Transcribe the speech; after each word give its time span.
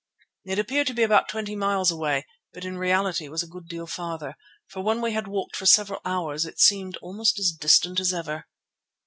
It 0.45 0.57
appeared 0.57 0.87
to 0.87 0.95
be 0.95 1.03
about 1.03 1.29
twenty 1.29 1.55
miles 1.55 1.91
away, 1.91 2.25
but 2.53 2.65
in 2.65 2.79
reality 2.79 3.29
was 3.29 3.43
a 3.43 3.47
good 3.47 3.67
deal 3.67 3.85
farther, 3.85 4.33
for 4.67 4.81
when 4.81 4.99
we 4.99 5.11
had 5.11 5.27
walked 5.27 5.55
for 5.55 5.67
several 5.67 6.01
hours 6.03 6.43
it 6.43 6.59
seemed 6.59 6.97
almost 7.03 7.37
as 7.37 7.51
distant 7.51 7.99
as 7.99 8.11
ever. 8.11 8.47